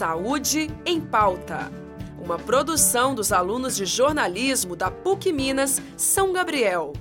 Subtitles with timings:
[0.00, 1.70] Saúde em Pauta.
[2.18, 6.94] Uma produção dos alunos de jornalismo da PUC Minas, São Gabriel.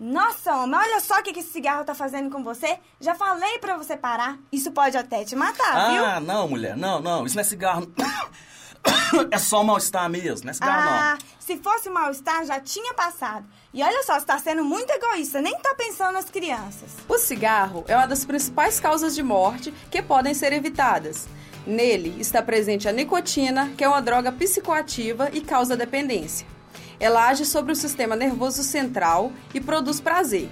[0.00, 2.80] Nossa, homem, olha só o que esse cigarro tá fazendo com você.
[3.00, 4.40] Já falei pra você parar.
[4.50, 6.04] Isso pode até te matar, viu?
[6.04, 7.24] Ah, não, mulher, não, não.
[7.24, 7.86] Isso não é cigarro.
[9.30, 11.29] É só mal-estar mesmo, não é cigarro, ah, não.
[11.50, 13.44] Se fosse mal-estar, já tinha passado.
[13.74, 16.92] E olha só, você tá sendo muito egoísta, nem tá pensando nas crianças.
[17.08, 21.26] O cigarro é uma das principais causas de morte que podem ser evitadas.
[21.66, 26.46] Nele está presente a nicotina, que é uma droga psicoativa e causa dependência.
[27.00, 30.48] Ela age sobre o sistema nervoso central e produz prazer.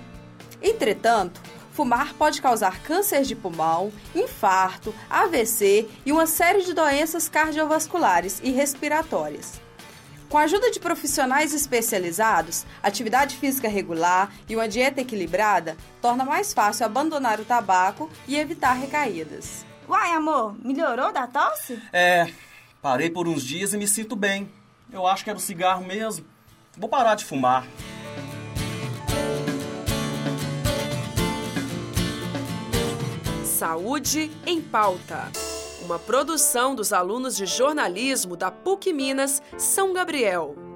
[0.60, 1.40] Entretanto,
[1.72, 8.50] fumar pode causar câncer de pulmão, infarto, AVC e uma série de doenças cardiovasculares e
[8.50, 9.67] respiratórias.
[10.28, 16.52] Com a ajuda de profissionais especializados, atividade física regular e uma dieta equilibrada, torna mais
[16.52, 19.64] fácil abandonar o tabaco e evitar recaídas.
[19.88, 21.82] Uai, amor, melhorou da tosse?
[21.90, 22.30] É,
[22.82, 24.50] parei por uns dias e me sinto bem.
[24.92, 26.26] Eu acho que era o cigarro mesmo.
[26.76, 27.66] Vou parar de fumar.
[33.44, 35.32] Saúde em Pauta.
[35.80, 40.67] Uma produção dos alunos de jornalismo da PUC Minas, São Gabriel.